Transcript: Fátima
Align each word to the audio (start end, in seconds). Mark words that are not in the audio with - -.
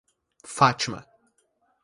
Fátima 0.55 0.99